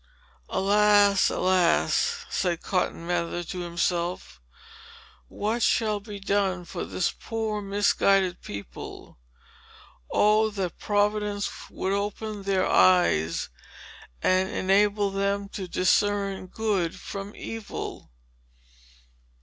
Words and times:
"Alas, 0.49 1.29
alas!" 1.29 2.25
said 2.27 2.63
Cotton 2.63 3.05
Mather 3.05 3.43
to 3.43 3.59
himself. 3.59 4.41
"What 5.27 5.61
shall 5.61 5.99
be 5.99 6.19
done 6.19 6.65
for 6.65 6.85
this 6.85 7.11
poor, 7.11 7.61
misguided 7.61 8.41
people? 8.41 9.19
Oh, 10.09 10.49
that 10.49 10.79
Providence 10.79 11.51
would 11.69 11.93
open 11.93 12.41
their 12.41 12.65
eyes, 12.65 13.49
and 14.23 14.49
enable 14.49 15.11
them 15.11 15.47
to 15.49 15.67
discern 15.67 16.47
good 16.47 16.95
from 16.95 17.35
evil!" 17.35 18.09